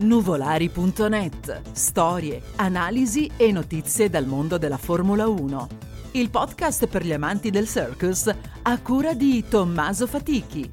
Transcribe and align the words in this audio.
Nuvolari.net. 0.00 1.72
Storie, 1.72 2.40
analisi 2.54 3.28
e 3.36 3.50
notizie 3.50 4.08
dal 4.08 4.26
mondo 4.26 4.56
della 4.56 4.76
Formula 4.76 5.26
1. 5.26 5.68
Il 6.12 6.30
podcast 6.30 6.86
per 6.86 7.04
gli 7.04 7.12
amanti 7.12 7.50
del 7.50 7.66
circus 7.66 8.32
a 8.62 8.80
cura 8.80 9.14
di 9.14 9.44
Tommaso 9.48 10.06
Fatichi. 10.06 10.70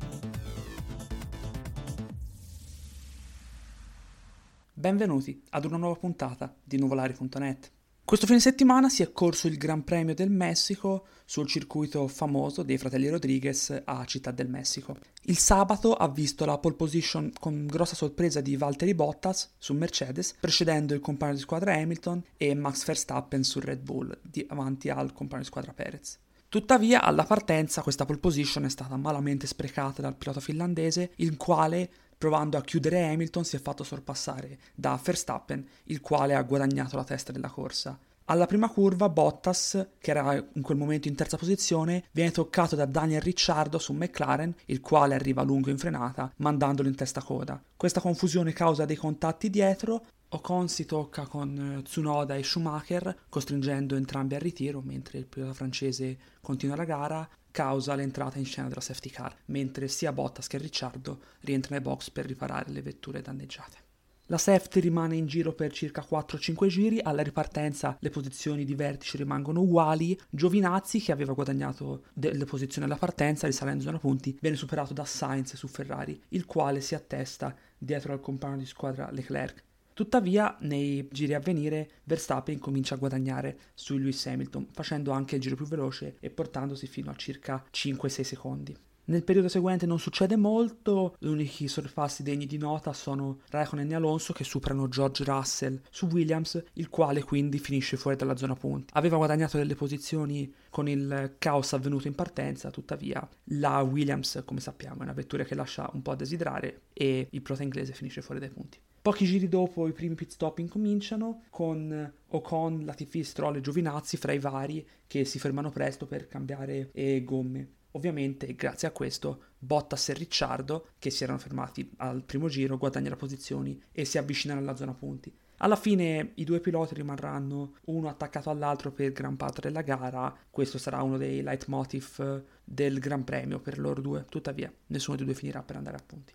Benvenuti 4.72 5.42
ad 5.50 5.66
una 5.66 5.78
nuova 5.78 5.96
puntata 5.96 6.56
di 6.64 6.78
Nuvolari.net. 6.78 7.72
Questo 8.06 8.28
fine 8.28 8.40
settimana 8.40 8.88
si 8.88 9.02
è 9.02 9.12
corso 9.12 9.48
il 9.48 9.58
Gran 9.58 9.84
Premio 9.84 10.14
del 10.14 10.30
Messico 10.30 11.08
sul 11.26 11.48
circuito 11.48 12.08
famoso 12.08 12.62
dei 12.62 12.78
fratelli 12.78 13.10
Rodriguez 13.10 13.82
a 13.84 14.06
Città 14.06 14.30
del 14.30 14.48
Messico. 14.48 14.96
Il 15.24 15.40
sabato 15.40 15.96
ha 15.96 16.08
visto 16.08 16.46
la 16.46 16.60
pole 16.60 16.76
position 16.76 17.32
con 17.40 17.66
grossa 17.66 17.96
sorpresa 17.96 18.42
di 18.42 18.58
Valtteri 18.58 18.94
Bottas 18.94 19.56
su 19.58 19.74
Mercedes, 19.74 20.36
precedendo 20.40 20.94
il 20.94 21.00
compagno 21.00 21.34
di 21.34 21.40
squadra 21.40 21.74
Hamilton 21.74 22.24
e 22.38 22.54
Max 22.54 22.86
Verstappen 22.86 23.44
su 23.44 23.60
Red 23.60 23.82
Bull, 23.82 24.16
davanti 24.22 24.90
al 24.90 25.12
compagno 25.12 25.42
di 25.42 25.48
squadra 25.48 25.74
Perez. 25.74 26.20
Tuttavia, 26.56 27.02
alla 27.02 27.26
partenza 27.26 27.82
questa 27.82 28.06
pole 28.06 28.18
position 28.18 28.64
è 28.64 28.70
stata 28.70 28.96
malamente 28.96 29.46
sprecata 29.46 30.02
dal 30.02 30.16
pilota 30.16 30.40
finlandese, 30.40 31.12
il 31.18 31.36
quale 31.36 31.90
provando 32.18 32.56
a 32.56 32.62
chiudere 32.62 33.10
Hamilton 33.10 33.44
si 33.44 33.58
è 33.58 33.60
fatto 33.60 33.84
sorpassare 33.84 34.60
da 34.74 34.98
Verstappen, 35.04 35.68
il 35.88 36.00
quale 36.00 36.34
ha 36.34 36.42
guadagnato 36.44 36.96
la 36.96 37.04
testa 37.04 37.34
della 37.34 37.50
corsa. 37.50 38.00
Alla 38.28 38.46
prima 38.46 38.70
curva 38.70 39.10
Bottas, 39.10 39.86
che 40.00 40.12
era 40.12 40.34
in 40.34 40.62
quel 40.62 40.78
momento 40.78 41.10
in 41.10 41.16
terza 41.16 41.36
posizione, 41.36 42.06
viene 42.14 42.32
toccato 42.32 42.78
da 42.78 42.86
Daniel 42.86 43.22
Ricciardo 43.22 43.78
su 43.78 43.92
McLaren, 43.92 44.56
il 44.68 44.80
quale 44.80 45.14
arriva 45.14 45.44
lungo 45.44 45.70
in 45.70 45.78
frenata, 45.78 46.32
mandandolo 46.38 46.88
in 46.88 46.96
testa 46.96 47.22
coda. 47.22 47.62
Questa 47.76 48.00
confusione 48.00 48.54
causa 48.54 48.86
dei 48.86 48.96
contatti 48.96 49.50
dietro, 49.50 50.06
Ocon 50.36 50.68
si 50.68 50.86
tocca 50.86 51.26
con 51.28 51.80
Tsunoda 51.82 52.36
e 52.36 52.44
Schumacher, 52.44 53.24
costringendo 53.30 53.96
entrambi 53.96 54.36
al 54.36 54.42
ritiro, 54.42 54.82
mentre 54.82 55.18
il 55.18 55.28
pilota 55.28 55.54
francese 55.54 56.18
continua 56.42 56.76
la 56.76 56.84
gara 56.84 57.30
causa 57.52 57.96
l'entrata 57.96 58.38
in 58.38 58.44
scena 58.44 58.68
della 58.68 58.82
safety 58.82 59.10
car, 59.10 59.34
mentre 59.46 59.88
sia 59.88 60.12
Bottas 60.12 60.48
che 60.48 60.58
Ricciardo 60.58 61.22
rientrano 61.40 61.78
nei 61.78 61.86
box 61.86 62.10
per 62.10 62.26
riparare 62.26 62.70
le 62.72 62.82
vetture 62.82 63.22
danneggiate. 63.22 63.78
La 64.26 64.38
safety 64.38 64.82
rimane 64.82 65.16
in 65.16 65.26
giro 65.26 65.54
per 65.54 65.72
circa 65.72 66.06
4-5 66.06 66.68
giri, 66.68 67.00
alla 67.02 67.22
ripartenza 67.22 67.96
le 68.02 68.10
posizioni 68.10 68.66
di 68.66 68.76
vertice 68.76 69.16
rimangono 69.16 69.62
uguali, 69.62 70.20
Giovinazzi 70.30 71.00
che 71.00 71.14
aveva 71.14 71.32
guadagnato 71.32 72.04
delle 72.12 72.44
posizioni 72.44 72.88
alla 72.88 72.98
partenza 72.98 73.48
risalendo 73.48 73.84
zona 73.84 74.00
punti 74.00 74.38
viene 74.42 74.58
superato 74.58 74.94
da 74.94 75.06
Sainz 75.06 75.56
su 75.56 75.68
Ferrari, 75.68 76.22
il 76.30 76.46
quale 76.46 76.82
si 76.82 76.94
attesta 76.94 77.56
dietro 77.78 78.12
al 78.12 78.20
compagno 78.20 78.58
di 78.58 78.66
squadra 78.66 79.10
Leclerc. 79.12 79.64
Tuttavia, 79.96 80.58
nei 80.60 81.08
giri 81.10 81.36
a 81.36 81.40
venire, 81.40 81.90
Verstappen 82.04 82.60
comincia 82.60 82.96
a 82.96 82.98
guadagnare 82.98 83.58
su 83.74 83.96
Lewis 83.96 84.26
Hamilton, 84.26 84.68
facendo 84.74 85.12
anche 85.12 85.36
il 85.36 85.42
giro 85.42 85.56
più 85.56 85.66
veloce 85.66 86.18
e 86.20 86.30
portandosi 86.30 86.86
fino 86.86 87.12
a 87.12 87.16
circa 87.16 87.64
5-6 87.72 88.22
secondi. 88.22 88.78
Nel 89.06 89.24
periodo 89.24 89.48
seguente 89.48 89.86
non 89.86 89.98
succede 89.98 90.36
molto, 90.36 91.16
gli 91.18 91.28
unici 91.28 91.70
sorpassi 91.70 92.24
degni 92.24 92.46
di 92.46 92.58
nota 92.58 92.92
sono 92.92 93.40
Raikkonen 93.50 93.90
e 93.90 93.96
Alonso 93.96 94.34
che 94.34 94.44
superano 94.44 94.90
George 94.90 95.24
Russell 95.24 95.80
su 95.90 96.08
Williams, 96.08 96.62
il 96.74 96.90
quale 96.90 97.24
quindi 97.24 97.58
finisce 97.58 97.96
fuori 97.96 98.18
dalla 98.18 98.36
zona 98.36 98.56
punti. 98.56 98.92
Aveva 98.96 99.16
guadagnato 99.16 99.56
delle 99.56 99.76
posizioni 99.76 100.54
con 100.70 100.90
il 100.90 101.36
caos 101.38 101.72
avvenuto 101.72 102.08
in 102.08 102.16
partenza, 102.16 102.70
tuttavia 102.70 103.26
la 103.46 103.80
Williams, 103.80 104.44
come 104.44 104.60
sappiamo, 104.60 105.00
è 105.00 105.04
una 105.04 105.14
vettura 105.14 105.46
che 105.46 105.56
lascia 105.56 105.90
un 105.94 106.02
po' 106.02 106.12
a 106.12 106.16
desiderare 106.18 106.82
e 106.92 107.30
il 107.30 107.42
pilota 107.42 107.64
inglese 107.64 107.94
finisce 107.94 108.22
fuori 108.22 108.42
dai 108.42 108.50
punti. 108.50 108.78
Pochi 109.06 109.26
giri 109.26 109.48
dopo 109.48 109.88
i 109.88 109.92
primi 109.92 110.16
pit 110.16 110.32
stop 110.32 110.58
incominciano 110.58 111.44
con 111.52 112.12
Ocon, 112.30 112.86
Latifi, 112.86 113.24
Stroll 113.24 113.58
e 113.58 113.62
Giovinazzi 113.62 114.18
fra 114.18 114.32
i 114.32 114.40
vari 114.40 114.84
che 115.06 115.26
si 115.26 115.38
fermano 115.38 115.70
presto 115.70 116.08
per 116.08 116.28
cambiare 116.28 116.90
gomme. 117.24 117.74
Ovviamente, 117.92 118.56
grazie 118.56 118.88
a 118.88 118.92
questo, 118.92 119.44
Bottas 119.60 120.10
e 120.10 120.14
Ricciardo, 120.14 120.88
che 120.98 121.12
si 121.12 121.22
erano 121.22 121.38
fermati 121.38 121.88
al 121.98 122.24
primo 122.24 122.48
giro, 122.48 122.80
guadagnano 122.80 123.16
posizioni 123.16 123.80
e 123.92 124.06
si 124.06 124.18
avvicinano 124.18 124.60
alla 124.60 124.76
zona 124.76 124.96
punti. 124.96 125.32
Alla 125.58 125.76
fine 125.76 126.32
i 126.34 126.44
due 126.44 126.60
piloti 126.60 126.96
rimarranno 126.96 127.76
uno 127.86 128.10
attaccato 128.10 128.50
all'altro 128.50 128.92
per 128.92 129.12
gran 129.12 129.36
parte 129.36 129.62
della 129.62 129.84
gara, 129.84 130.36
questo 130.50 130.80
sarà 130.80 131.04
uno 131.04 131.18
dei 131.18 131.44
leitmotiv 131.44 132.44
del 132.64 132.98
Gran 132.98 133.24
Premio 133.24 133.60
per 133.60 133.78
loro 133.78 134.02
due, 134.02 134.26
tuttavia 134.28 134.74
nessuno 134.88 135.16
dei 135.16 135.26
due 135.28 135.36
finirà 135.36 135.62
per 135.62 135.76
andare 135.76 135.98
a 135.98 136.04
punti. 136.04 136.34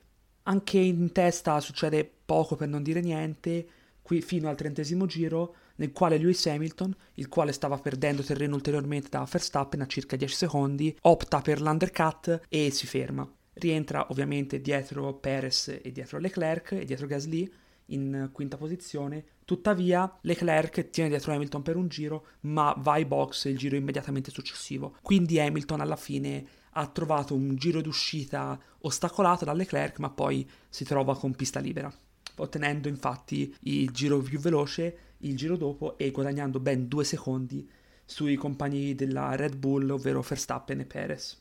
Anche 0.51 0.79
in 0.79 1.13
testa 1.13 1.61
succede 1.61 2.11
poco 2.25 2.57
per 2.57 2.67
non 2.67 2.83
dire 2.83 3.01
niente, 3.01 3.69
qui 4.03 4.21
fino 4.21 4.49
al 4.49 4.57
trentesimo 4.57 5.07
giro, 5.07 5.55
nel 5.77 5.93
quale 5.93 6.19
Lewis 6.19 6.45
Hamilton, 6.45 6.93
il 7.15 7.29
quale 7.29 7.53
stava 7.53 7.79
perdendo 7.79 8.25
terreno 8.25 8.57
ulteriormente 8.57 9.09
da 9.11 9.25
Verstappen 9.31 9.81
a 9.81 9.87
circa 9.87 10.17
10 10.17 10.35
secondi, 10.35 10.97
opta 11.03 11.41
per 11.41 11.61
l'undercut 11.61 12.41
e 12.49 12.71
si 12.73 12.89
ferma. 12.89 13.33
Rientra 13.53 14.09
ovviamente 14.11 14.61
dietro 14.61 15.15
Perez 15.15 15.79
e 15.83 15.93
dietro 15.93 16.19
Leclerc 16.19 16.73
e 16.73 16.85
dietro 16.85 17.07
Gasly 17.07 17.49
in 17.87 18.31
quinta 18.33 18.57
posizione. 18.57 19.25
Tuttavia, 19.45 20.19
Leclerc 20.23 20.91
tiene 20.91 21.11
dietro 21.11 21.33
Hamilton 21.33 21.63
per 21.63 21.77
un 21.77 21.87
giro, 21.87 22.27
ma 22.41 22.75
va 22.77 22.95
ai 22.95 23.05
box 23.05 23.45
il 23.45 23.57
giro 23.57 23.77
immediatamente 23.77 24.33
successivo. 24.33 24.97
Quindi 25.01 25.39
Hamilton 25.39 25.81
alla 25.81 25.95
fine 25.95 26.45
ha 26.71 26.87
trovato 26.87 27.35
un 27.35 27.57
giro 27.57 27.81
d'uscita 27.81 28.59
ostacolato 28.81 29.45
da 29.45 29.53
Leclerc, 29.53 29.99
ma 29.99 30.11
poi 30.11 30.49
si 30.69 30.85
trova 30.85 31.17
con 31.17 31.35
pista 31.35 31.61
libera, 31.61 31.93
ottenendo 32.37 32.89
infatti 32.89 33.55
il 33.61 33.91
giro 33.91 34.19
più 34.19 34.39
veloce 34.39 35.09
il 35.23 35.37
giro 35.37 35.57
dopo 35.57 35.99
e 35.99 36.11
guadagnando 36.11 36.61
ben 36.61 36.89
due 36.89 37.05
secondi 37.05 37.69
sui 38.05 38.37
compagni 38.37 38.95
della 38.95 39.37
Red 39.37 39.57
Bull, 39.57 39.91
ovvero 39.91 40.23
Verstappen 40.23 40.81
e 40.81 40.85
Perez. 40.85 41.41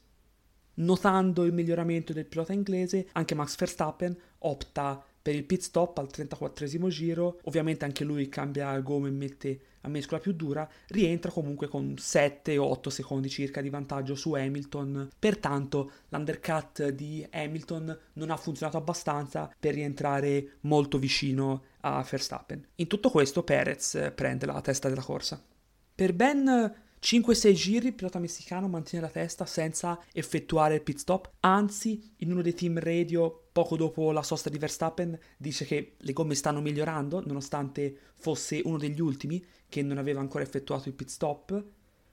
Notando 0.75 1.43
il 1.43 1.53
miglioramento 1.53 2.13
del 2.13 2.25
pilota 2.25 2.53
inglese, 2.53 3.07
anche 3.13 3.35
Max 3.35 3.57
Verstappen 3.57 4.15
opta 4.39 5.03
per 5.21 5.35
il 5.35 5.43
pit 5.43 5.61
stop 5.61 5.97
al 5.97 6.09
34 6.09 6.65
giro, 6.89 7.39
ovviamente 7.43 7.85
anche 7.85 8.03
lui 8.03 8.29
cambia 8.29 8.77
gomme 8.79 9.09
e 9.09 9.11
mette 9.11 9.59
a 9.81 9.87
mescola 9.87 10.19
più 10.19 10.33
dura, 10.33 10.69
rientra 10.87 11.31
comunque 11.31 11.67
con 11.67 11.95
7 11.97 12.57
o 12.57 12.65
8 12.65 12.89
secondi 12.89 13.29
circa 13.29 13.61
di 13.61 13.69
vantaggio 13.69 14.15
su 14.15 14.33
Hamilton, 14.33 15.09
pertanto 15.17 15.91
l'undercut 16.09 16.89
di 16.89 17.25
Hamilton 17.29 17.97
non 18.13 18.29
ha 18.29 18.37
funzionato 18.37 18.77
abbastanza 18.77 19.53
per 19.57 19.73
rientrare 19.73 20.57
molto 20.61 20.97
vicino 20.97 21.63
a 21.81 22.05
Verstappen. 22.09 22.65
In 22.75 22.87
tutto 22.87 23.09
questo 23.09 23.43
Perez 23.43 24.11
prende 24.15 24.45
la 24.45 24.61
testa 24.61 24.89
della 24.89 25.01
corsa. 25.01 25.41
Per 25.95 26.13
ben 26.13 26.87
5-6 27.01 27.53
giri 27.53 27.87
il 27.87 27.93
pilota 27.93 28.19
messicano 28.19 28.67
mantiene 28.67 29.05
la 29.05 29.11
testa 29.11 29.45
senza 29.45 29.99
effettuare 30.11 30.75
il 30.75 30.81
pit 30.81 30.97
stop, 30.97 31.31
anzi 31.39 32.13
in 32.17 32.31
uno 32.31 32.41
dei 32.41 32.53
team 32.53 32.77
radio 32.77 33.47
poco 33.53 33.77
dopo 33.77 34.11
la 34.11 34.21
sosta 34.21 34.49
di 34.49 34.57
Verstappen 34.57 35.17
dice 35.37 35.65
che 35.65 35.95
le 35.97 36.13
gomme 36.13 36.35
stanno 36.35 36.59
migliorando 36.59 37.23
nonostante 37.25 37.97
fosse 38.15 38.61
uno 38.65 38.77
degli 38.77 38.99
ultimi 38.99 39.43
che 39.69 39.81
non 39.81 39.97
aveva 39.97 40.19
ancora 40.19 40.43
effettuato 40.43 40.89
il 40.89 40.95
pit 40.95 41.09
stop. 41.09 41.63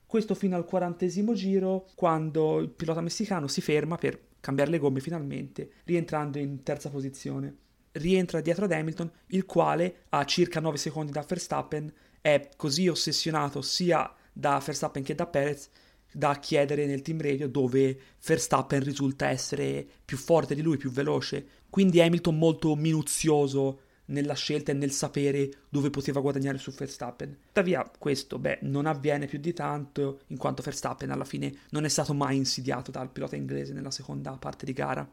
Questo 0.06 0.34
fino 0.34 0.54
al 0.54 0.64
quarantesimo 0.64 1.34
giro 1.34 1.88
quando 1.96 2.60
il 2.60 2.68
pilota 2.68 3.00
messicano 3.00 3.48
si 3.48 3.60
ferma 3.60 3.96
per 3.96 4.20
cambiare 4.38 4.70
le 4.70 4.78
gomme 4.78 5.00
finalmente, 5.00 5.70
rientrando 5.84 6.38
in 6.38 6.62
terza 6.62 6.90
posizione. 6.90 7.56
Rientra 7.92 8.40
dietro 8.40 8.66
ad 8.66 8.72
Hamilton, 8.72 9.10
il 9.28 9.46
quale 9.46 10.04
a 10.10 10.24
circa 10.24 10.60
9 10.60 10.76
secondi 10.76 11.10
da 11.10 11.24
Verstappen 11.26 11.92
è 12.20 12.50
così 12.56 12.86
ossessionato 12.86 13.62
sia 13.62 14.14
da 14.36 14.62
Verstappen 14.62 15.02
che 15.02 15.14
da 15.14 15.26
Perez 15.26 15.70
da 16.12 16.38
chiedere 16.38 16.86
nel 16.86 17.02
team 17.02 17.20
radio 17.20 17.48
dove 17.48 17.98
Verstappen 18.24 18.82
risulta 18.82 19.28
essere 19.28 19.86
più 20.04 20.16
forte 20.16 20.54
di 20.54 20.62
lui, 20.62 20.76
più 20.76 20.90
veloce. 20.90 21.46
Quindi 21.68 22.00
Hamilton 22.00 22.38
molto 22.38 22.74
minuzioso 22.74 23.80
nella 24.06 24.34
scelta 24.34 24.72
e 24.72 24.74
nel 24.74 24.92
sapere 24.92 25.50
dove 25.68 25.90
poteva 25.90 26.20
guadagnare 26.20 26.58
su 26.58 26.70
Verstappen. 26.70 27.38
Tuttavia 27.46 27.90
questo, 27.98 28.38
beh, 28.38 28.60
non 28.62 28.86
avviene 28.86 29.26
più 29.26 29.38
di 29.38 29.52
tanto 29.52 30.20
in 30.28 30.36
quanto 30.36 30.62
Verstappen 30.62 31.10
alla 31.10 31.24
fine 31.24 31.54
non 31.70 31.84
è 31.84 31.88
stato 31.88 32.14
mai 32.14 32.36
insidiato 32.36 32.90
dal 32.90 33.10
pilota 33.10 33.36
inglese 33.36 33.72
nella 33.72 33.90
seconda 33.90 34.32
parte 34.32 34.64
di 34.64 34.72
gara. 34.72 35.08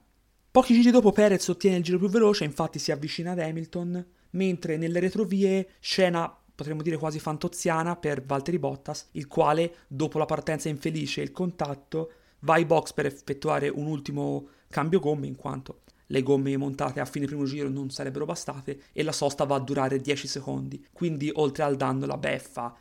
Pochi 0.51 0.73
giri 0.73 0.91
dopo 0.91 1.11
Perez 1.11 1.47
ottiene 1.47 1.77
il 1.77 1.83
giro 1.83 1.97
più 1.97 2.09
veloce, 2.09 2.43
infatti 2.43 2.77
si 2.77 2.91
avvicina 2.91 3.31
ad 3.31 3.39
Hamilton, 3.39 4.05
mentre 4.31 4.77
nelle 4.77 4.99
retrovie 4.99 5.69
scena 5.79 6.31
potremmo 6.55 6.81
dire 6.81 6.97
quasi 6.97 7.19
fantoziana 7.19 7.95
per 7.95 8.23
Valtteri 8.23 8.59
Bottas, 8.59 9.09
il 9.11 9.27
quale, 9.27 9.75
dopo 9.87 10.17
la 10.17 10.25
partenza 10.25 10.69
infelice 10.69 11.21
e 11.21 11.23
il 11.23 11.31
contatto, 11.31 12.11
va 12.39 12.55
ai 12.55 12.65
box 12.65 12.93
per 12.93 13.05
effettuare 13.05 13.69
un 13.69 13.85
ultimo 13.85 14.47
cambio 14.69 14.99
gomme, 14.99 15.27
in 15.27 15.35
quanto 15.35 15.81
le 16.07 16.21
gomme 16.21 16.55
montate 16.57 16.99
a 16.99 17.05
fine 17.05 17.25
primo 17.25 17.45
giro 17.45 17.69
non 17.69 17.89
sarebbero 17.89 18.25
bastate 18.25 18.83
e 18.91 19.03
la 19.03 19.11
sosta 19.11 19.45
va 19.45 19.55
a 19.55 19.59
durare 19.59 19.99
10 19.99 20.27
secondi. 20.27 20.85
Quindi, 20.91 21.31
oltre 21.33 21.63
al 21.63 21.75
danno, 21.75 22.05
la 22.05 22.17
beffa, 22.17 22.75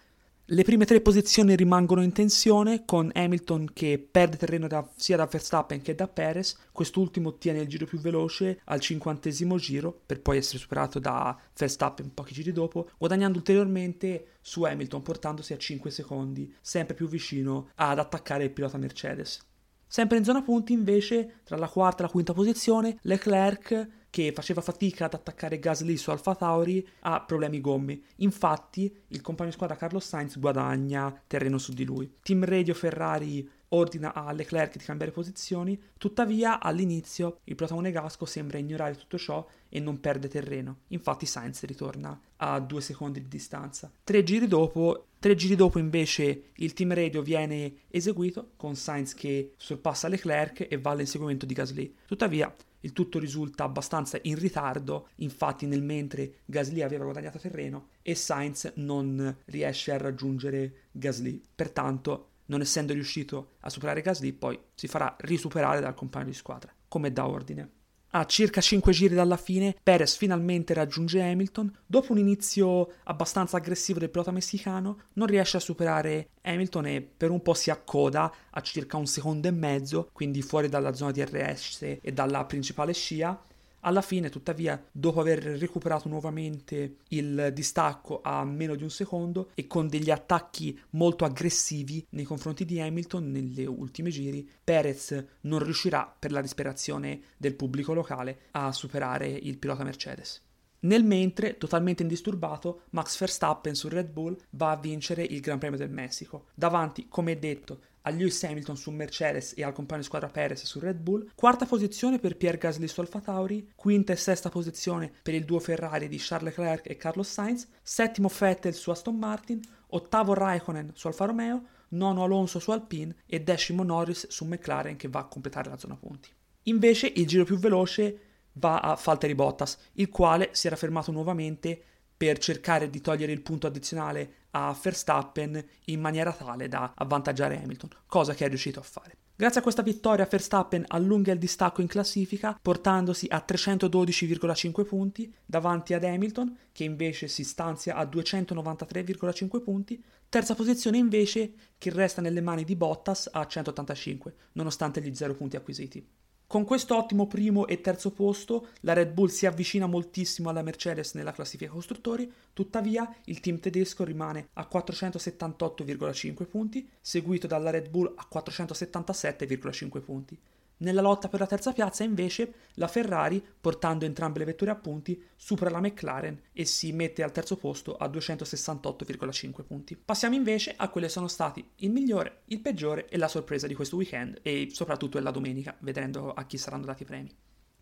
Le 0.53 0.65
prime 0.65 0.85
tre 0.85 1.01
posizioni 1.01 1.57
rimangono 1.57 2.03
in 2.03 2.13
tensione, 2.13 2.85
con 2.85 3.11
Hamilton 3.15 3.71
che 3.73 3.99
perde 3.99 4.37
terreno 4.37 4.67
da, 4.67 4.87
sia 4.97 5.17
da 5.17 5.25
Verstappen 5.25 5.81
che 5.81 5.95
da 5.95 6.07
Perez. 6.07 6.59
Quest'ultimo 6.73 7.31
ottiene 7.31 7.61
il 7.61 7.69
giro 7.69 7.87
più 7.87 7.99
veloce 7.99 8.61
al 8.65 8.79
cinquantesimo 8.79 9.57
giro, 9.57 9.99
per 10.05 10.21
poi 10.21 10.37
essere 10.37 10.59
superato 10.59 10.99
da 10.99 11.35
Verstappen 11.57 12.13
pochi 12.13 12.35
giri 12.35 12.53
dopo, 12.53 12.91
guadagnando 12.99 13.39
ulteriormente 13.39 14.33
su 14.43 14.65
Hamilton, 14.65 15.01
portandosi 15.01 15.55
a 15.55 15.57
5 15.57 15.91
secondi, 15.91 16.55
sempre 16.61 16.95
più 16.95 17.09
vicino 17.09 17.71
ad 17.77 17.99
attaccare 17.99 18.45
il 18.45 18.51
pilota 18.51 18.77
Mercedes. 18.77 19.43
Sempre 19.87 20.19
in 20.19 20.25
zona 20.25 20.43
punti, 20.43 20.75
invece, 20.75 21.41
tra 21.45 21.57
la 21.57 21.69
quarta 21.69 22.03
e 22.03 22.07
la 22.07 22.13
quinta 22.13 22.35
posizione, 22.35 22.99
Leclerc 23.01 24.02
che 24.12 24.31
faceva 24.35 24.61
fatica 24.61 25.06
ad 25.06 25.14
attaccare 25.14 25.59
Gasly 25.59 25.97
su 25.97 26.11
Alfa 26.11 26.35
Tauri 26.35 26.87
ha 27.00 27.23
problemi 27.23 27.62
gomme. 27.62 27.99
Infatti, 28.17 28.94
il 29.09 29.23
compagno 29.23 29.49
di 29.49 29.55
squadra 29.55 29.75
Carlos 29.75 30.06
Sainz 30.06 30.38
guadagna 30.38 31.19
terreno 31.26 31.56
su 31.56 31.73
di 31.73 31.87
lui. 31.87 32.17
Team 32.20 32.44
Radio 32.44 32.75
Ferrari 32.75 33.50
ordina 33.69 34.12
a 34.12 34.31
Leclerc 34.32 34.76
di 34.76 34.85
cambiare 34.85 35.12
posizioni, 35.12 35.81
tuttavia 35.97 36.61
all'inizio 36.61 37.38
il 37.44 37.55
pilota 37.55 37.75
monegasco 37.75 38.26
sembra 38.26 38.59
ignorare 38.59 38.99
tutto 38.99 39.17
ciò 39.17 39.49
e 39.70 39.81
non 39.81 39.99
perde 39.99 40.29
terreno. 40.29 40.81
Infatti 40.88 41.25
Sainz 41.25 41.62
ritorna 41.62 42.20
a 42.37 42.61
due 42.61 42.82
secondi 42.82 43.19
di 43.23 43.29
distanza. 43.29 43.91
Tre 44.05 44.23
giri 44.23 44.47
dopo 44.47 45.06
Tre 45.23 45.37
giri 45.37 45.55
dopo 45.55 45.79
invece 45.79 46.50
il 46.56 46.73
team 46.73 46.93
radio 46.93 47.23
viene 47.23 47.75
eseguito 47.88 48.50
con 48.56 48.75
Sainz 48.75 49.15
che 49.15 49.53
sorpassa 49.56 50.08
Leclerc 50.08 50.67
e 50.69 50.79
va 50.79 50.91
all'inseguimento 50.91 51.47
di 51.47 51.55
Gasly. 51.55 51.94
Tuttavia 52.05 52.53
il 52.82 52.93
tutto 52.93 53.19
risulta 53.19 53.64
abbastanza 53.64 54.19
in 54.23 54.38
ritardo, 54.38 55.08
infatti 55.17 55.67
nel 55.67 55.82
mentre 55.82 56.40
Gasly 56.44 56.82
aveva 56.82 57.05
guadagnato 57.05 57.38
terreno 57.38 57.88
e 58.02 58.14
Sainz 58.14 58.73
non 58.76 59.37
riesce 59.46 59.93
a 59.93 59.99
raggiungere 59.99 60.88
Gasly. 60.93 61.43
Pertanto, 61.55 62.29
non 62.46 62.61
essendo 62.61 62.93
riuscito 62.93 63.52
a 63.61 63.70
superare 63.70 64.02
Gasly, 64.02 64.32
poi 64.32 64.58
si 64.75 64.88
farà 64.88 65.17
risuperare 65.20 65.81
dal 65.81 65.94
compagno 65.94 66.26
di 66.26 66.34
squadra, 66.34 66.73
come 66.88 67.12
da 67.12 67.26
ordine. 67.26 67.70
A 68.14 68.26
circa 68.26 68.61
5 68.61 68.93
giri 68.93 69.14
dalla 69.14 69.38
fine, 69.38 69.75
Perez 69.82 70.17
finalmente 70.17 70.75
raggiunge 70.75 71.23
Hamilton. 71.23 71.79
Dopo 71.87 72.12
un 72.12 72.19
inizio 72.19 72.97
abbastanza 73.05 73.56
aggressivo 73.56 73.99
del 73.99 74.11
pilota 74.11 74.31
messicano, 74.31 75.05
non 75.14 75.26
riesce 75.26 75.56
a 75.56 75.61
superare 75.61 76.29
Hamilton 76.43 76.87
e 76.88 77.00
per 77.00 77.31
un 77.31 77.41
po' 77.41 77.55
si 77.55 77.70
accoda 77.70 78.31
a 78.50 78.61
circa 78.61 78.99
un 78.99 79.06
secondo 79.06 79.49
e 79.49 79.50
mezzo, 79.50 80.11
quindi 80.12 80.43
fuori 80.43 80.69
dalla 80.69 80.93
zona 80.93 81.11
di 81.11 81.25
RS 81.25 81.82
e 82.03 82.12
dalla 82.12 82.44
principale 82.44 82.93
scia, 82.93 83.43
alla 83.84 84.02
fine, 84.02 84.31
tuttavia, 84.31 84.82
dopo 84.90 85.20
aver 85.20 85.40
recuperato 85.40 86.08
nuovamente 86.08 86.96
il 87.08 87.50
distacco 87.52 88.20
a 88.23 88.44
meno 88.44 88.75
di 88.75 88.82
un 88.82 88.90
secondo 88.90 89.50
e 89.55 89.67
con 89.67 89.88
degli 89.88 90.11
attacchi 90.11 90.79
molto 90.90 91.25
aggressivi 91.25 92.05
nei 92.11 92.25
confronti 92.25 92.64
di 92.64 92.81
Hamilton 92.81 93.31
nelle 93.31 93.67
ultime 93.67 94.11
giri, 94.11 94.49
Perez 94.62 95.25
non 95.43 95.62
riuscirà, 95.62 96.14
per 96.19 96.32
la 96.32 96.40
disperazione 96.40 97.20
del 97.37 97.55
pubblico 97.55 97.93
locale, 97.93 98.43
a 98.52 98.73
superare 98.73 99.29
il 99.29 99.58
pilota 99.58 99.84
Mercedes. 99.84 100.43
Nel 100.81 101.05
mentre, 101.05 101.58
totalmente 101.58 102.02
indisturbato, 102.02 102.82
Max 102.90 103.17
Verstappen 103.19 103.75
su 103.75 103.88
Red 103.88 104.08
Bull 104.08 104.37
va 104.50 104.73
a 104.73 104.76
vincere 104.76 105.23
il 105.23 105.40
Gran 105.40 105.58
Premio 105.58 105.79
del 105.79 105.90
Messico, 105.90 106.46
davanti, 106.55 107.06
come 107.08 107.38
detto, 107.38 107.82
a 108.03 108.11
Lewis 108.11 108.43
Hamilton 108.45 108.77
su 108.77 108.91
Mercedes 108.91 109.55
e 109.57 109.65
al 109.65 109.73
compagno 109.73 110.01
di 110.01 110.07
squadra 110.07 110.29
Perez 110.29 110.65
su 110.65 110.79
Red 110.79 110.99
Bull, 110.99 111.31
quarta 111.35 111.67
posizione 111.67 112.19
per 112.19 112.37
Pierre 112.37 112.59
Gasly 112.59 112.89
su 112.89 113.01
Alfa 113.01 113.21
Tauri, 113.21 113.73
quinta 113.75 114.13
e 114.13 114.17
sesta 114.17 114.49
posizione 114.49 115.11
per 115.23 115.35
il 115.35 115.45
duo 115.45 115.59
Ferrari 115.59 116.09
di 116.09 116.19
Charles 116.19 116.57
Leclerc 116.57 116.89
e 116.89 116.97
Carlos 116.97 117.29
Sainz, 117.29 117.67
settimo 117.83 118.31
Vettel 118.37 118.75
su 118.75 118.91
Aston 118.91 119.17
Martin, 119.17 119.61
ottavo 119.89 120.35
Raikkonen 120.35 120.91
su 120.95 121.07
Alfa 121.07 121.25
Romeo, 121.25 121.63
nono 121.93 122.25
Alonso 122.25 122.59
su 122.59 122.71
Alpine. 122.71 123.17
E 123.27 123.41
decimo 123.41 123.83
Norris 123.83 124.29
su 124.29 124.45
McLaren 124.45 124.97
che 124.97 125.09
va 125.09 125.21
a 125.21 125.25
completare 125.25 125.71
la 125.71 125.79
zona 125.79 125.97
punti. 125.97 126.31
Invece 126.65 127.13
il 127.15 127.27
giro 127.27 127.45
più 127.45 127.59
veloce 127.59 128.19
va 128.55 128.81
a 128.81 128.99
Valtteri 129.03 129.35
Bottas, 129.35 129.79
il 129.95 130.09
quale 130.09 130.51
si 130.53 130.67
era 130.67 130.77
fermato 130.77 131.11
nuovamente 131.11 131.83
per 132.17 132.39
cercare 132.39 132.89
di 132.89 133.01
togliere 133.01 133.33
il 133.33 133.43
punto 133.43 133.67
addizionale 133.67 134.35
a 134.53 134.77
Verstappen 134.81 135.63
in 135.87 136.01
maniera 136.01 136.33
tale 136.33 136.69
da 136.69 136.93
avvantaggiare 136.95 137.61
Hamilton, 137.63 137.91
cosa 138.07 138.35
che 138.35 138.45
è 138.45 138.49
riuscito 138.49 138.81
a 138.81 138.83
fare. 138.83 139.17
Grazie 139.35 139.61
a 139.61 139.63
questa 139.63 139.83
vittoria 139.83 140.29
Verstappen 140.31 140.85
allunga 140.87 141.33
il 141.33 141.39
distacco 141.39 141.81
in 141.81 141.87
classifica 141.87 142.57
portandosi 142.61 143.27
a 143.29 143.45
312,5 143.47 144.85
punti 144.85 145.35
davanti 145.45 145.95
ad 145.95 146.05
Hamilton 146.05 146.57
che 146.71 146.85
invece 146.85 147.29
si 147.29 147.43
stanzia 147.43 147.97
a 147.97 148.05
293,5 148.05 149.63
punti, 149.63 150.05
terza 150.29 150.55
posizione 150.55 150.99
invece 150.99 151.55
che 151.79 151.91
resta 151.91 152.21
nelle 152.21 152.41
mani 152.41 152.65
di 152.65 152.77
Bottas 152.77 153.29
a 153.33 153.45
185 153.47 154.35
nonostante 154.53 155.01
gli 155.01 155.15
0 155.15 155.35
punti 155.35 155.57
acquisiti. 155.57 156.07
Con 156.53 156.65
questo 156.67 156.99
ottimo 156.99 157.27
primo 157.27 157.67
e 157.67 157.81
terzo 157.81 158.11
posto, 158.11 158.69
la 158.81 158.93
Red 158.93 159.13
Bull 159.13 159.29
si 159.29 159.47
avvicina 159.47 159.87
moltissimo 159.87 160.51
alla 160.51 160.61
Mercedes 160.61 161.15
nella 161.15 161.33
classifica 161.33 161.71
costruttori, 161.71 162.31
tuttavia 162.53 163.11
il 163.25 163.41
team 163.41 163.59
tedesco 163.59 164.05
rimane 164.05 164.49
a 164.53 164.69
478,5 164.71 166.47
punti, 166.47 166.87
seguito 167.01 167.47
dalla 167.47 167.71
Red 167.71 167.89
Bull 167.89 168.13
a 168.15 168.29
477,5 168.31 170.03
punti. 170.03 170.39
Nella 170.82 171.00
lotta 171.00 171.29
per 171.29 171.38
la 171.38 171.46
terza 171.46 171.73
piazza, 171.73 172.02
invece, 172.02 172.55
la 172.75 172.88
Ferrari, 172.88 173.44
portando 173.61 174.05
entrambe 174.05 174.40
le 174.40 174.46
vetture 174.46 174.73
a 174.73 174.75
punti, 174.75 175.23
supera 175.37 175.70
la 175.70 175.81
McLaren 175.81 176.40
e 176.52 176.64
si 176.64 176.90
mette 176.93 177.23
al 177.23 177.31
terzo 177.31 177.56
posto 177.56 177.96
a 177.96 178.08
268,5 178.08 179.64
punti. 179.64 179.96
Passiamo 179.96 180.34
invece 180.34 180.75
a 180.76 180.88
quelli 180.88 181.06
che 181.06 181.12
sono 181.12 181.29
stati 181.29 181.64
il 181.76 181.90
migliore, 181.90 182.40
il 182.46 182.61
peggiore 182.61 183.08
e 183.08 183.17
la 183.17 183.29
sorpresa 183.29 183.69
di 183.69 183.75
questo 183.75 183.94
weekend 183.94 184.40
e 184.43 184.69
soprattutto 184.73 185.19
della 185.19 185.31
domenica, 185.31 185.76
vedendo 185.79 186.32
a 186.32 186.44
chi 186.46 186.58
saranno 186.58 186.87
dati 186.87 187.02
i 187.02 187.06
premi. 187.06 187.32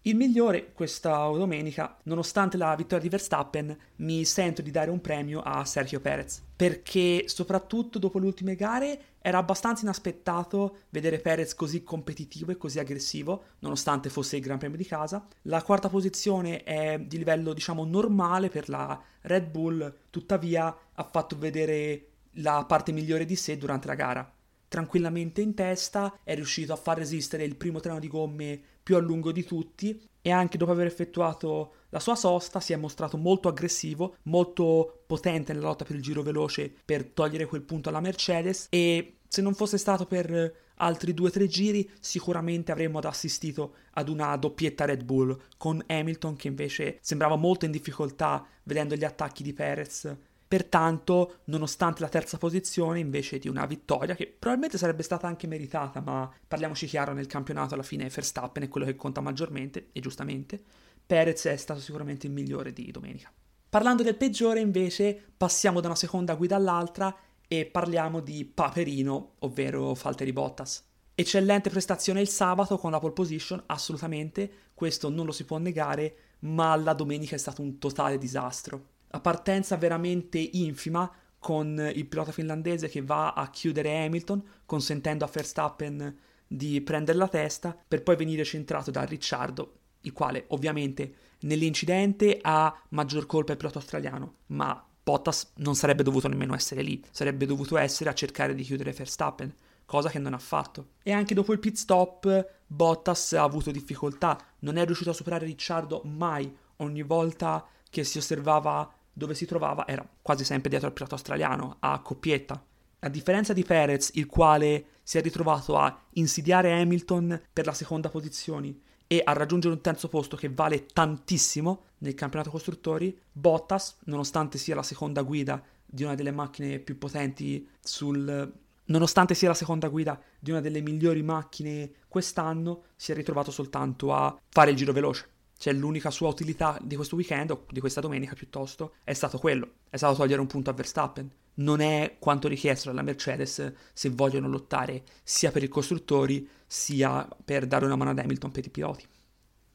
Il 0.03 0.17
migliore 0.17 0.73
questa 0.73 1.29
domenica, 1.29 1.99
nonostante 2.05 2.57
la 2.57 2.75
vittoria 2.75 3.05
di 3.05 3.11
Verstappen, 3.11 3.77
mi 3.97 4.25
sento 4.25 4.63
di 4.63 4.71
dare 4.71 4.91
un 4.91 5.01
premio 5.01 5.41
a 5.41 5.63
Sergio 5.67 6.01
Perez, 6.01 6.43
perché 6.57 7.25
soprattutto 7.27 7.99
dopo 7.99 8.19
le 8.19 8.25
ultime 8.27 8.55
gare 8.55 9.03
era 9.21 9.39
abbastanza 9.39 9.83
inaspettato 9.83 10.79
vedere 10.91 11.19
Perez 11.19 11.55
così 11.55 11.83
competitivo 11.83 12.53
e 12.53 12.57
così 12.57 12.79
aggressivo, 12.79 13.45
nonostante 13.61 14.09
fosse 14.09 14.37
il 14.37 14.43
Gran 14.43 14.59
Premio 14.59 14.77
di 14.77 14.87
casa. 14.87 15.27
La 15.43 15.63
quarta 15.63 15.89
posizione 15.89 16.63
è 16.63 16.99
di 16.99 17.19
livello, 17.19 17.53
diciamo, 17.53 17.85
normale 17.85 18.49
per 18.49 18.69
la 18.69 19.01
Red 19.23 19.51
Bull, 19.51 19.95
tuttavia 20.11 20.75
ha 20.93 21.05
fatto 21.05 21.37
vedere 21.37 22.07
la 22.35 22.65
parte 22.67 22.93
migliore 22.93 23.25
di 23.25 23.37
sé 23.37 23.59
durante 23.59 23.87
la 23.87 23.95
gara 23.95 24.35
tranquillamente 24.71 25.41
in 25.41 25.53
testa, 25.53 26.21
è 26.23 26.33
riuscito 26.37 26.73
a 26.73 26.77
far 26.77 26.97
resistere 26.99 27.43
il 27.43 27.57
primo 27.57 27.81
treno 27.81 27.99
di 27.99 28.07
gomme 28.07 28.61
più 28.81 28.95
a 28.95 29.01
lungo 29.01 29.33
di 29.33 29.43
tutti 29.43 30.01
e 30.23 30.31
anche 30.31 30.59
dopo 30.59 30.73
aver 30.73 30.87
effettuato 30.87 31.75
la 31.91 32.01
sua 32.01 32.15
sosta 32.15 32.61
si 32.61 32.73
è 32.73 32.77
mostrato 32.77 33.17
molto 33.17 33.49
aggressivo, 33.49 34.17
molto 34.25 35.03
potente 35.07 35.53
nella 35.53 35.67
lotta 35.67 35.85
per 35.85 35.97
il 35.97 36.03
giro 36.03 36.23
veloce 36.23 36.73
per 36.85 37.05
togliere 37.05 37.47
quel 37.47 37.63
punto 37.63 37.89
alla 37.89 38.01
Mercedes. 38.01 38.67
E 38.71 39.17
se 39.27 39.43
non 39.43 39.55
fosse 39.55 39.79
stato 39.79 40.07
per 40.07 40.69
altri 40.77 41.15
due 41.15 41.29
o 41.29 41.31
tre 41.31 41.47
giri 41.47 41.89
sicuramente 42.01 42.73
avremmo 42.73 42.99
assistito 43.01 43.75
ad 43.93 44.09
una 44.09 44.35
doppietta 44.37 44.85
Red 44.85 45.05
Bull 45.05 45.39
con 45.57 45.83
Hamilton 45.87 46.37
che 46.37 46.49
invece 46.49 46.99
sembrava 47.01 47.37
molto 47.37 47.65
in 47.65 47.71
difficoltà 47.71 48.47
vedendo 48.63 48.95
gli 48.95 49.05
attacchi 49.05 49.43
di 49.43 49.53
Perez 49.53 50.17
Pertanto, 50.51 51.43
nonostante 51.45 52.01
la 52.01 52.09
terza 52.09 52.37
posizione, 52.37 52.99
invece 52.99 53.39
di 53.39 53.47
una 53.47 53.67
vittoria, 53.67 54.17
che 54.17 54.27
probabilmente 54.27 54.79
sarebbe 54.79 55.05
stata 55.05 55.29
anche 55.29 55.47
meritata, 55.47 56.01
ma 56.01 56.29
parliamoci 56.49 56.89
chiaro, 56.89 57.13
nel 57.13 57.29
campionato 57.29 57.75
alla 57.75 57.85
fine 57.85 58.09
Verstappen 58.09 58.65
è 58.65 58.69
quello 58.69 58.85
che 58.85 58.97
conta 58.97 59.21
maggiormente, 59.21 59.91
e 59.93 60.01
giustamente, 60.01 60.61
Perez 61.07 61.45
è 61.45 61.57
stato 61.57 61.79
sicuramente 61.79 62.27
il 62.27 62.33
migliore 62.33 62.73
di 62.73 62.91
domenica. 62.91 63.33
Parlando 63.69 64.03
del 64.03 64.17
peggiore, 64.17 64.59
invece, 64.59 65.25
passiamo 65.37 65.81
da 65.81 65.87
una 65.87 65.95
seconda 65.95 66.35
guida 66.35 66.57
all'altra 66.57 67.17
e 67.47 67.67
parliamo 67.67 68.19
di 68.19 68.45
Paperino, 68.45 69.35
ovvero 69.39 69.95
Falteri 69.95 70.33
Bottas. 70.33 70.85
Eccellente 71.15 71.71
prestazione 71.71 72.23
il 72.23 72.29
sabato 72.29 72.77
con 72.77 72.91
la 72.91 72.99
pole 72.99 73.13
position, 73.13 73.63
assolutamente, 73.67 74.51
questo 74.75 75.11
non 75.11 75.27
lo 75.27 75.33
si 75.33 75.45
può 75.45 75.59
negare, 75.59 76.17
ma 76.41 76.75
la 76.75 76.95
domenica 76.95 77.37
è 77.37 77.39
stato 77.39 77.63
un 77.63 77.79
totale 77.79 78.19
disastro 78.19 78.99
a 79.13 79.21
partenza 79.21 79.77
veramente 79.77 80.39
infima 80.39 81.11
con 81.39 81.91
il 81.95 82.07
pilota 82.07 82.33
finlandese 82.33 82.89
che 82.89 83.03
va 83.03 83.33
a 83.33 83.49
chiudere 83.51 84.05
Hamilton, 84.05 84.43
consentendo 84.67 85.25
a 85.25 85.31
Verstappen 85.33 86.17
di 86.47 86.81
prendere 86.83 87.17
la 87.17 87.29
testa, 87.29 87.77
per 87.87 88.03
poi 88.03 88.17
venire 88.17 88.45
centrato 88.45 88.91
da 88.91 89.03
Ricciardo, 89.05 89.75
il 90.03 90.13
quale 90.13 90.45
ovviamente 90.49 91.15
nell'incidente 91.41 92.39
ha 92.43 92.79
maggior 92.91 93.27
colpa 93.27 93.53
il 93.53 93.59
pilota 93.59 93.79
australiano, 93.79 94.35
ma 94.47 94.85
Bottas 95.03 95.53
non 95.57 95.75
sarebbe 95.75 96.03
dovuto 96.03 96.29
nemmeno 96.29 96.55
essere 96.55 96.83
lì, 96.83 97.03
sarebbe 97.11 97.47
dovuto 97.47 97.79
essere 97.79 98.11
a 98.11 98.15
cercare 98.15 98.55
di 98.55 98.63
chiudere 98.63 98.93
Verstappen, 98.93 99.53
cosa 99.87 100.11
che 100.11 100.19
non 100.19 100.35
ha 100.35 100.39
fatto. 100.39 100.91
E 101.03 101.11
anche 101.11 101.35
dopo 101.35 101.53
il 101.53 101.59
pit 101.59 101.77
stop 101.77 102.55
Bottas 102.67 103.33
ha 103.33 103.43
avuto 103.43 103.71
difficoltà, 103.71 104.39
non 104.61 104.77
è 104.77 104.85
riuscito 104.85 105.11
a 105.11 105.15
superare 105.15 105.47
Ricciardo 105.47 106.03
mai, 106.05 106.55
ogni 106.77 107.03
volta 107.03 107.67
che 107.89 108.05
si 108.05 108.19
osservava 108.19 108.93
dove 109.13 109.35
si 109.35 109.47
trovava 109.47 109.87
era 109.87 110.07
quasi 110.23 110.45
sempre 110.45 110.71
dietro 110.71 110.89
al 110.89 110.95
pilota 110.95 111.15
australiano, 111.15 111.77
a 111.81 112.01
coppietta. 112.01 112.63
A 113.01 113.09
differenza 113.09 113.53
di 113.53 113.65
Perez, 113.65 114.11
il 114.15 114.27
quale 114.27 114.85
si 115.03 115.19
è 115.19 115.23
ritrovato 115.23 115.77
a 115.77 116.03
insidiare 116.15 116.79
Hamilton 116.81 117.41
per 117.53 117.67
la 117.67 117.73
seconda 117.73 118.11
posizione 118.11 118.75
e 119.07 119.23
a 119.25 119.33
raggiungere 119.33 119.75
un 119.75 119.81
terzo 119.81 120.09
posto 120.09 120.37
che 120.37 120.51
vale 120.51 120.87
tantissimo 120.87 121.85
nel 121.99 122.15
campionato 122.15 122.51
costruttori, 122.51 123.19
Bottas, 123.33 123.97
nonostante 124.05 124.59
sia 124.59 124.75
la 124.75 124.83
seconda 124.83 125.23
guida 125.23 125.63
di 125.85 126.05
una 126.05 126.15
delle 126.15 126.31
macchine 126.31 126.79
più 126.79 126.99
potenti 126.99 127.69
sul 127.81 128.53
nonostante 128.91 129.35
sia 129.35 129.49
la 129.49 129.55
seconda 129.55 129.89
guida 129.89 130.21
di 130.39 130.51
una 130.51 130.61
delle 130.61 130.81
migliori 130.81 131.23
macchine 131.23 131.91
quest'anno, 132.09 132.83
si 132.97 133.13
è 133.13 133.15
ritrovato 133.15 133.51
soltanto 133.51 134.13
a 134.13 134.37
fare 134.49 134.71
il 134.71 134.77
giro 134.77 134.93
veloce. 134.93 135.29
Cioè 135.61 135.75
l'unica 135.75 136.11
sua 136.11 136.29
utilità 136.29 136.79
di 136.81 136.97
questo 136.97 137.17
weekend, 137.17 137.51
o 137.51 137.67
di 137.69 137.81
questa 137.81 138.01
domenica 138.01 138.35
piuttosto, 138.35 138.95
è 139.05 139.13
stato 139.13 139.37
quello, 139.37 139.73
è 139.91 139.99
stato 139.99 140.15
togliere 140.15 140.41
un 140.41 140.47
punto 140.47 140.71
a 140.71 140.73
Verstappen. 140.73 141.31
Non 141.57 141.81
è 141.81 142.17
quanto 142.19 142.49
richiesto 142.49 142.89
dalla 142.89 143.03
Mercedes 143.03 143.71
se 143.93 144.09
vogliono 144.09 144.49
lottare 144.49 145.03
sia 145.23 145.51
per 145.51 145.63
i 145.63 145.69
costruttori 145.69 146.49
sia 146.67 147.29
per 147.45 147.67
dare 147.67 147.85
una 147.85 147.97
mano 147.97 148.09
ad 148.09 148.19
Hamilton 148.19 148.51
per 148.51 148.65
i 148.65 148.71
piloti. 148.71 149.07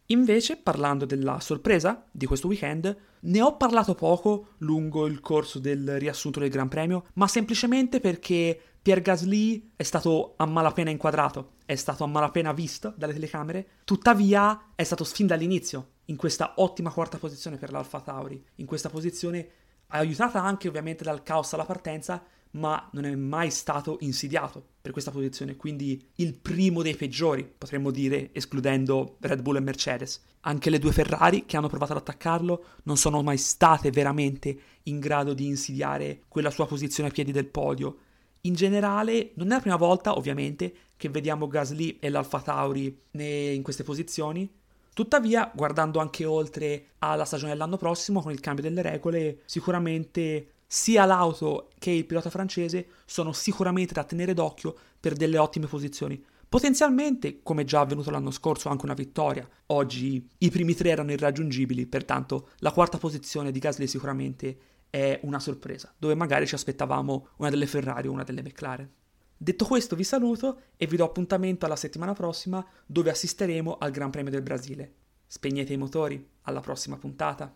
Invece, 0.07 0.57
parlando 0.57 1.05
della 1.05 1.39
sorpresa 1.39 2.03
di 2.11 2.25
questo 2.25 2.47
weekend, 2.47 2.97
ne 3.19 3.41
ho 3.43 3.55
parlato 3.55 3.93
poco 3.93 4.53
lungo 4.59 5.05
il 5.05 5.19
corso 5.19 5.59
del 5.59 5.99
riassunto 5.99 6.39
del 6.39 6.49
Gran 6.49 6.67
Premio, 6.67 7.05
ma 7.13 7.27
semplicemente 7.27 7.99
perché 7.99 8.59
Pierre 8.81 9.03
Gasly 9.03 9.73
è 9.75 9.83
stato 9.83 10.33
a 10.37 10.47
malapena 10.47 10.89
inquadrato, 10.89 11.51
è 11.65 11.75
stato 11.75 12.03
a 12.03 12.07
malapena 12.07 12.53
visto 12.53 12.93
dalle 12.95 13.13
telecamere, 13.13 13.67
tuttavia 13.83 14.71
è 14.75 14.83
stato 14.83 15.03
fin 15.03 15.27
dall'inizio 15.27 15.89
in 16.05 16.15
questa 16.15 16.53
ottima 16.57 16.91
quarta 16.91 17.17
posizione 17.17 17.57
per 17.57 17.71
l'Alfa 17.71 17.99
Tauri, 17.99 18.43
in 18.55 18.65
questa 18.65 18.89
posizione 18.89 19.47
aiutata 19.87 20.41
anche 20.41 20.67
ovviamente 20.67 21.03
dal 21.03 21.23
caos 21.23 21.53
alla 21.53 21.65
partenza, 21.65 22.23
ma 22.51 22.87
non 22.93 23.05
è 23.05 23.13
mai 23.15 23.51
stato 23.51 23.97
insidiato 24.01 24.63
per 24.81 24.91
questa 24.91 25.11
posizione, 25.11 25.55
quindi 25.55 26.09
il 26.15 26.35
primo 26.35 26.81
dei 26.81 26.95
peggiori, 26.95 27.43
potremmo 27.43 27.91
dire, 27.91 28.29
escludendo 28.33 29.17
Red 29.19 29.41
Bull 29.41 29.57
e 29.57 29.59
Mercedes. 29.59 30.21
Anche 30.41 30.69
le 30.69 30.79
due 30.79 30.93
Ferrari 30.93 31.45
che 31.45 31.57
hanno 31.57 31.67
provato 31.67 31.91
ad 31.91 31.97
attaccarlo 31.97 32.63
non 32.83 32.97
sono 32.97 33.21
mai 33.23 33.37
state 33.37 33.89
veramente 33.89 34.57
in 34.83 34.99
grado 34.99 35.33
di 35.33 35.47
insidiare 35.47 36.21
quella 36.27 36.51
sua 36.51 36.67
posizione 36.67 37.09
a 37.09 37.11
piedi 37.11 37.31
del 37.31 37.47
podio. 37.47 37.97
In 38.45 38.53
generale, 38.53 39.31
non 39.35 39.47
è 39.47 39.55
la 39.55 39.59
prima 39.59 39.75
volta, 39.75 40.15
ovviamente, 40.15 40.73
che 40.97 41.09
vediamo 41.09 41.47
Gasly 41.47 41.97
e 41.99 42.09
l'Alfa 42.09 42.41
Tauri 42.41 42.95
in 43.11 43.61
queste 43.63 43.83
posizioni. 43.83 44.47
Tuttavia, 44.93 45.51
guardando 45.53 45.99
anche 45.99 46.25
oltre 46.25 46.91
alla 46.99 47.25
stagione 47.25 47.51
dell'anno 47.51 47.77
prossimo, 47.77 48.21
con 48.21 48.31
il 48.31 48.39
cambio 48.39 48.63
delle 48.63 48.81
regole, 48.81 49.41
sicuramente 49.45 50.51
sia 50.67 51.05
l'auto 51.05 51.69
che 51.79 51.91
il 51.91 52.05
pilota 52.05 52.29
francese 52.29 52.87
sono 53.05 53.33
sicuramente 53.33 53.93
da 53.93 54.03
tenere 54.03 54.33
d'occhio 54.33 54.75
per 54.99 55.15
delle 55.15 55.37
ottime 55.37 55.67
posizioni. 55.67 56.23
Potenzialmente, 56.55 57.41
come 57.43 57.65
già 57.65 57.81
avvenuto 57.81 58.11
l'anno 58.11 58.31
scorso, 58.31 58.69
anche 58.69 58.85
una 58.85 58.93
vittoria. 58.93 59.45
Oggi 59.65 60.25
i 60.37 60.49
primi 60.49 60.73
tre 60.73 60.89
erano 60.89 61.11
irraggiungibili, 61.11 61.85
pertanto 61.85 62.51
la 62.59 62.71
quarta 62.71 62.97
posizione 62.97 63.51
di 63.51 63.59
Gasly 63.59 63.87
sicuramente 63.87 64.57
è 64.89 65.19
una 65.23 65.41
sorpresa, 65.41 65.93
dove 65.97 66.15
magari 66.15 66.47
ci 66.47 66.55
aspettavamo 66.55 67.27
una 67.39 67.49
delle 67.49 67.65
Ferrari 67.65 68.07
o 68.07 68.13
una 68.13 68.23
delle 68.23 68.41
McLaren. 68.41 68.89
Detto 69.35 69.65
questo 69.65 69.97
vi 69.97 70.05
saluto 70.05 70.61
e 70.77 70.87
vi 70.87 70.95
do 70.95 71.03
appuntamento 71.03 71.65
alla 71.65 71.75
settimana 71.75 72.13
prossima 72.13 72.65
dove 72.85 73.09
assisteremo 73.09 73.77
al 73.77 73.91
Gran 73.91 74.11
Premio 74.11 74.31
del 74.31 74.41
Brasile. 74.41 74.93
Spegnete 75.27 75.73
i 75.73 75.77
motori, 75.77 76.25
alla 76.43 76.61
prossima 76.61 76.95
puntata. 76.95 77.53